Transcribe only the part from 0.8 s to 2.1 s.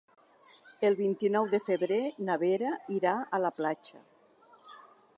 El vint-i-nou de febrer